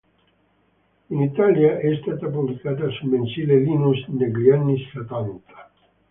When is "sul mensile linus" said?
2.89-4.03